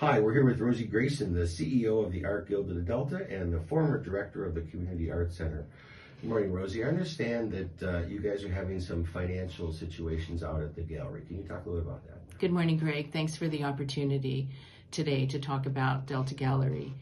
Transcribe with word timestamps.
Hi, 0.00 0.20
we're 0.20 0.32
here 0.32 0.44
with 0.44 0.60
Rosie 0.60 0.84
Grayson, 0.84 1.34
the 1.34 1.40
CEO 1.40 2.06
of 2.06 2.12
the 2.12 2.24
Art 2.24 2.48
Guild 2.48 2.70
of 2.70 2.76
the 2.76 2.82
Delta 2.82 3.26
and 3.28 3.52
the 3.52 3.58
former 3.58 4.00
director 4.00 4.44
of 4.46 4.54
the 4.54 4.60
Community 4.60 5.10
Arts 5.10 5.36
Center. 5.36 5.66
Good 6.20 6.30
morning, 6.30 6.52
Rosie. 6.52 6.84
I 6.84 6.86
understand 6.86 7.50
that 7.50 7.82
uh, 7.82 8.06
you 8.06 8.20
guys 8.20 8.44
are 8.44 8.52
having 8.52 8.80
some 8.80 9.02
financial 9.02 9.72
situations 9.72 10.44
out 10.44 10.62
at 10.62 10.76
the 10.76 10.82
gallery. 10.82 11.22
Can 11.26 11.38
you 11.38 11.42
talk 11.42 11.66
a 11.66 11.68
little 11.68 11.84
about 11.84 12.06
that? 12.06 12.38
Good 12.38 12.52
morning, 12.52 12.78
Greg. 12.78 13.12
Thanks 13.12 13.34
for 13.34 13.48
the 13.48 13.64
opportunity 13.64 14.48
today 14.92 15.26
to 15.26 15.40
talk 15.40 15.66
about 15.66 16.06
Delta 16.06 16.34
Gallery. 16.34 16.94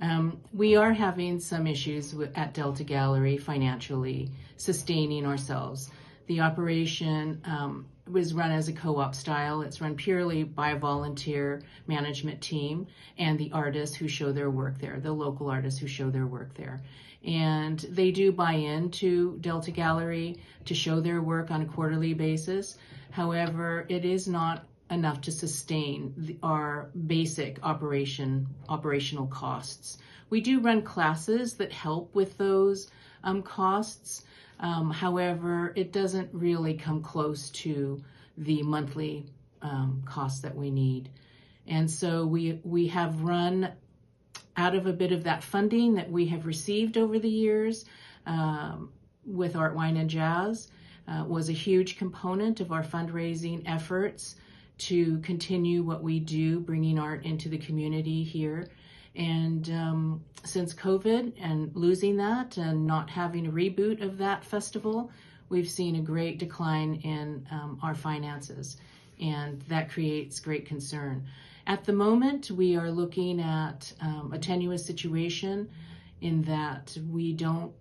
Um, 0.00 0.38
we 0.52 0.76
are 0.76 0.92
having 0.92 1.40
some 1.40 1.66
issues 1.66 2.14
at 2.36 2.54
Delta 2.54 2.84
Gallery 2.84 3.36
financially, 3.36 4.30
sustaining 4.58 5.26
ourselves. 5.26 5.90
The 6.26 6.40
operation 6.40 7.42
um, 7.44 7.86
was 8.10 8.34
run 8.34 8.50
as 8.50 8.68
a 8.68 8.72
co-op 8.72 9.14
style. 9.14 9.62
It's 9.62 9.80
run 9.80 9.94
purely 9.94 10.42
by 10.42 10.70
a 10.70 10.78
volunteer 10.78 11.62
management 11.86 12.40
team 12.40 12.86
and 13.18 13.38
the 13.38 13.52
artists 13.52 13.96
who 13.96 14.08
show 14.08 14.32
their 14.32 14.50
work 14.50 14.78
there, 14.78 15.00
the 15.00 15.12
local 15.12 15.50
artists 15.50 15.80
who 15.80 15.86
show 15.86 16.10
their 16.10 16.26
work 16.26 16.54
there. 16.54 16.82
And 17.24 17.78
they 17.78 18.10
do 18.10 18.32
buy 18.32 18.52
into 18.52 19.38
Delta 19.40 19.70
Gallery 19.70 20.38
to 20.66 20.74
show 20.74 21.00
their 21.00 21.22
work 21.22 21.50
on 21.50 21.62
a 21.62 21.66
quarterly 21.66 22.14
basis. 22.14 22.76
However, 23.10 23.86
it 23.88 24.04
is 24.04 24.28
not 24.28 24.66
enough 24.90 25.22
to 25.22 25.32
sustain 25.32 26.12
the, 26.16 26.38
our 26.42 26.90
basic 27.06 27.58
operation 27.62 28.46
operational 28.68 29.26
costs. 29.26 29.98
We 30.28 30.40
do 30.40 30.60
run 30.60 30.82
classes 30.82 31.54
that 31.54 31.72
help 31.72 32.14
with 32.14 32.36
those 32.36 32.90
um, 33.22 33.42
costs. 33.42 34.24
Um, 34.64 34.90
however, 34.90 35.74
it 35.76 35.92
doesn't 35.92 36.30
really 36.32 36.72
come 36.72 37.02
close 37.02 37.50
to 37.50 38.02
the 38.38 38.62
monthly 38.62 39.26
um, 39.60 40.02
costs 40.06 40.40
that 40.40 40.56
we 40.56 40.70
need. 40.70 41.10
And 41.66 41.90
so 41.90 42.24
we, 42.24 42.60
we 42.64 42.86
have 42.86 43.20
run 43.20 43.72
out 44.56 44.74
of 44.74 44.86
a 44.86 44.92
bit 44.94 45.12
of 45.12 45.24
that 45.24 45.44
funding 45.44 45.96
that 45.96 46.10
we 46.10 46.24
have 46.28 46.46
received 46.46 46.96
over 46.96 47.18
the 47.18 47.28
years 47.28 47.84
um, 48.24 48.90
with 49.26 49.54
Art, 49.54 49.74
Wine, 49.74 49.98
and 49.98 50.08
Jazz. 50.08 50.68
Uh, 51.06 51.22
was 51.28 51.50
a 51.50 51.52
huge 51.52 51.98
component 51.98 52.60
of 52.60 52.72
our 52.72 52.82
fundraising 52.82 53.62
efforts 53.66 54.36
to 54.78 55.18
continue 55.18 55.82
what 55.82 56.02
we 56.02 56.18
do, 56.18 56.58
bringing 56.60 56.98
art 56.98 57.26
into 57.26 57.50
the 57.50 57.58
community 57.58 58.24
here. 58.24 58.68
And 59.16 59.68
um, 59.70 60.24
since 60.44 60.74
COVID 60.74 61.34
and 61.40 61.74
losing 61.76 62.16
that 62.16 62.56
and 62.56 62.86
not 62.86 63.08
having 63.10 63.46
a 63.46 63.50
reboot 63.50 64.02
of 64.02 64.18
that 64.18 64.44
festival, 64.44 65.10
we've 65.48 65.68
seen 65.68 65.96
a 65.96 66.00
great 66.00 66.38
decline 66.38 66.94
in 66.96 67.46
um, 67.50 67.78
our 67.82 67.94
finances, 67.94 68.76
and 69.20 69.60
that 69.62 69.90
creates 69.90 70.40
great 70.40 70.66
concern. 70.66 71.26
At 71.66 71.84
the 71.84 71.92
moment, 71.92 72.50
we 72.50 72.76
are 72.76 72.90
looking 72.90 73.40
at 73.40 73.92
um, 74.00 74.32
a 74.34 74.38
tenuous 74.38 74.84
situation 74.84 75.70
in 76.20 76.42
that 76.42 76.96
we 77.08 77.32
don't 77.32 77.72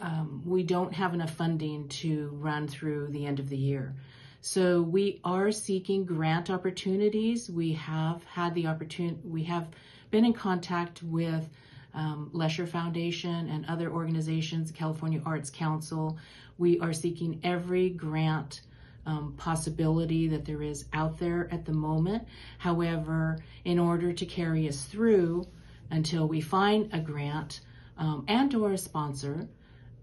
um, 0.00 0.42
we 0.44 0.62
don't 0.62 0.92
have 0.92 1.14
enough 1.14 1.30
funding 1.30 1.88
to 1.88 2.30
run 2.34 2.66
through 2.66 3.08
the 3.08 3.26
end 3.26 3.38
of 3.38 3.48
the 3.48 3.56
year. 3.56 3.94
So 4.40 4.82
we 4.82 5.20
are 5.24 5.52
seeking 5.52 6.04
grant 6.04 6.50
opportunities. 6.50 7.48
We 7.48 7.72
have 7.74 8.22
had 8.24 8.54
the 8.54 8.66
opportunity, 8.66 9.20
we 9.24 9.44
have 9.44 9.68
been 10.14 10.24
in 10.24 10.32
contact 10.32 11.02
with 11.02 11.50
um, 11.92 12.30
Lesher 12.32 12.68
Foundation 12.68 13.48
and 13.48 13.66
other 13.66 13.90
organizations, 13.90 14.70
California 14.70 15.20
Arts 15.26 15.50
Council. 15.50 16.16
We 16.56 16.78
are 16.78 16.92
seeking 16.92 17.40
every 17.42 17.90
grant 17.90 18.60
um, 19.06 19.34
possibility 19.36 20.28
that 20.28 20.44
there 20.44 20.62
is 20.62 20.84
out 20.92 21.18
there 21.18 21.48
at 21.50 21.64
the 21.64 21.72
moment. 21.72 22.28
However, 22.58 23.40
in 23.64 23.80
order 23.80 24.12
to 24.12 24.24
carry 24.24 24.68
us 24.68 24.84
through 24.84 25.48
until 25.90 26.28
we 26.28 26.40
find 26.40 26.90
a 26.92 27.00
grant 27.00 27.62
um, 27.98 28.24
and 28.28 28.54
or 28.54 28.70
a 28.70 28.78
sponsor, 28.78 29.48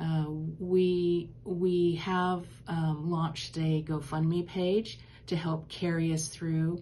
uh, 0.00 0.26
we 0.60 1.30
we 1.42 1.96
have 1.96 2.46
um, 2.68 3.10
launched 3.10 3.58
a 3.58 3.82
GoFundMe 3.82 4.46
page 4.46 5.00
to 5.26 5.34
help 5.34 5.68
carry 5.68 6.12
us 6.12 6.28
through 6.28 6.80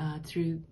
uh, 0.00 0.18
through 0.24 0.62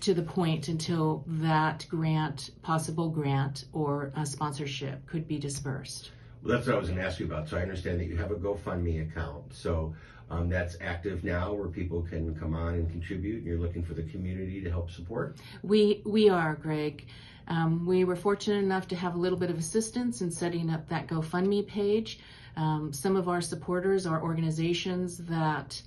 to 0.00 0.14
the 0.14 0.22
point 0.22 0.68
until 0.68 1.24
that 1.26 1.86
grant, 1.88 2.50
possible 2.62 3.08
grant 3.08 3.64
or 3.72 4.12
a 4.16 4.24
sponsorship 4.24 5.06
could 5.06 5.26
be 5.28 5.38
dispersed. 5.38 6.10
Well, 6.42 6.54
that's 6.54 6.66
what 6.66 6.76
I 6.76 6.78
was 6.78 6.88
going 6.88 7.00
to 7.00 7.06
ask 7.06 7.20
you 7.20 7.26
about. 7.26 7.48
So 7.48 7.58
I 7.58 7.62
understand 7.62 8.00
that 8.00 8.06
you 8.06 8.16
have 8.16 8.30
a 8.30 8.36
GoFundMe 8.36 9.10
account. 9.10 9.52
So 9.52 9.94
um, 10.30 10.48
that's 10.48 10.76
active 10.80 11.22
now, 11.22 11.52
where 11.52 11.68
people 11.68 12.02
can 12.02 12.34
come 12.34 12.54
on 12.54 12.74
and 12.74 12.90
contribute. 12.90 13.38
And 13.38 13.46
you're 13.46 13.58
looking 13.58 13.82
for 13.82 13.94
the 13.94 14.04
community 14.04 14.62
to 14.62 14.70
help 14.70 14.90
support. 14.90 15.36
We 15.62 16.02
we 16.06 16.28
are, 16.30 16.54
Greg. 16.54 17.06
Um, 17.48 17.84
we 17.84 18.04
were 18.04 18.16
fortunate 18.16 18.58
enough 18.58 18.86
to 18.88 18.96
have 18.96 19.16
a 19.16 19.18
little 19.18 19.38
bit 19.38 19.50
of 19.50 19.58
assistance 19.58 20.22
in 20.22 20.30
setting 20.30 20.70
up 20.70 20.88
that 20.88 21.08
GoFundMe 21.08 21.66
page. 21.66 22.20
Um, 22.56 22.92
some 22.92 23.16
of 23.16 23.28
our 23.28 23.40
supporters 23.40 24.06
are 24.06 24.22
organizations 24.22 25.18
that 25.18 25.82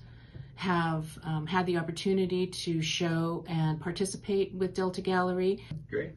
have 0.56 1.18
um, 1.24 1.46
had 1.48 1.66
the 1.66 1.78
opportunity 1.78 2.48
to 2.48 2.82
show 2.82 3.44
and 3.48 3.80
participate 3.80 4.54
with 4.54 4.74
Delta 4.74 5.02
Gallery. 5.02 5.64
Great, 5.90 6.12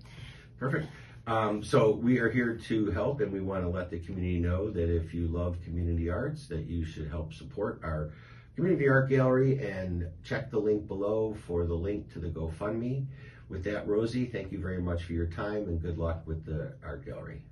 perfect. 0.58 0.88
Um, 1.26 1.64
so 1.64 1.90
we 1.90 2.18
are 2.18 2.30
here 2.30 2.56
to 2.68 2.90
help, 2.92 3.20
and 3.20 3.32
we 3.32 3.40
want 3.40 3.64
to 3.64 3.68
let 3.68 3.90
the 3.90 3.98
community 3.98 4.38
know 4.38 4.70
that 4.70 4.94
if 4.94 5.12
you 5.12 5.26
love 5.26 5.56
community 5.64 6.08
arts, 6.08 6.46
that 6.46 6.66
you 6.66 6.84
should 6.84 7.08
help 7.08 7.34
support 7.34 7.80
our 7.82 8.12
community 8.54 8.88
art 8.88 9.10
gallery 9.10 9.58
and 9.58 10.08
check 10.22 10.50
the 10.50 10.58
link 10.58 10.86
below 10.86 11.36
for 11.46 11.66
the 11.66 11.74
link 11.74 12.12
to 12.12 12.18
the 12.18 12.28
GoFundMe. 12.28 13.04
With 13.48 13.64
that, 13.64 13.86
Rosie, 13.86 14.26
thank 14.26 14.50
you 14.50 14.58
very 14.58 14.80
much 14.80 15.04
for 15.04 15.12
your 15.12 15.26
time 15.26 15.68
and 15.68 15.80
good 15.80 15.98
luck 15.98 16.22
with 16.26 16.44
the 16.44 16.72
art 16.84 17.04
gallery. 17.04 17.42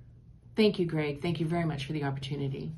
Thank 0.55 0.79
you, 0.79 0.85
Greg. 0.85 1.21
Thank 1.21 1.39
you 1.39 1.45
very 1.45 1.65
much 1.65 1.85
for 1.85 1.93
the 1.93 2.03
opportunity. 2.03 2.71